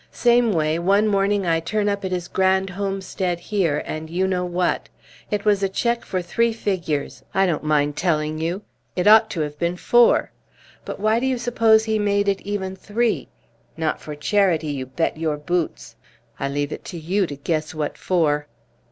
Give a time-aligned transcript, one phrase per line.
[0.11, 4.43] Same way, one morning I turn up at his grand homestead here and you know
[4.45, 4.89] what!
[5.29, 7.21] It was a check for three figures.
[7.35, 8.63] I don't mind telling you.
[8.95, 10.31] It ought to have been four.
[10.85, 13.27] But why do you suppose he made it even three?
[13.77, 15.95] Not for charity, you bet your boots!
[16.39, 18.47] I leave it to you to guess what for."